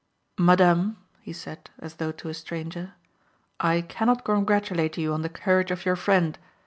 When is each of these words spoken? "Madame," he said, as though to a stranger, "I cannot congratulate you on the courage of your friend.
"Madame," 0.39 0.97
he 1.19 1.31
said, 1.31 1.69
as 1.77 1.97
though 1.97 2.11
to 2.11 2.27
a 2.27 2.33
stranger, 2.33 2.95
"I 3.59 3.81
cannot 3.81 4.25
congratulate 4.25 4.97
you 4.97 5.13
on 5.13 5.21
the 5.21 5.29
courage 5.29 5.69
of 5.69 5.85
your 5.85 5.95
friend. 5.95 6.39